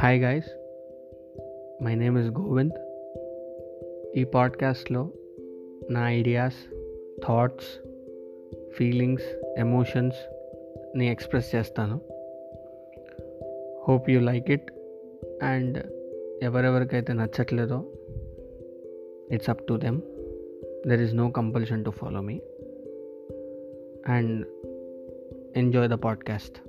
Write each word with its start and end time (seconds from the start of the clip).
Hi 0.00 0.22
guys 0.22 0.46
my 1.82 1.94
name 1.94 2.18
is 2.18 2.28
Govind 2.28 2.72
ఈ 4.16 4.24
పాడ్కాస్ట్లో 4.24 5.10
నా 5.90 6.12
ఐడియాస్ 6.12 6.74
థాట్స్ 7.26 7.88
ఫీలింగ్స్ 8.72 9.42
ఎమోషన్స్ని 9.58 11.10
ఎక్స్ప్రెస్ 11.10 11.54
చేస్తాను. 11.54 12.00
Hope 13.88 14.10
you 14.10 14.20
like 14.20 14.50
it 14.50 14.72
and 15.42 15.78
ఎవరెవరికైతే 16.42 17.12
నచ్చట్లేదో 17.12 17.84
it's 19.32 19.50
up 19.50 19.66
to 19.66 19.76
them 19.76 20.00
there 20.88 21.00
is 21.00 21.14
no 21.14 21.30
compulsion 21.30 21.84
to 21.84 21.90
follow 21.90 22.20
me 22.20 22.40
and 24.08 24.46
enjoy 25.56 25.88
the 25.88 25.92
podcast 25.92 26.67